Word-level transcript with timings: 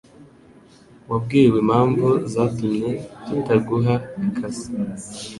Wabwiwe 1.09 1.57
impamvu 1.63 2.07
zatumye 2.33 2.89
tutaguha 3.25 3.95
akazi? 4.29 4.67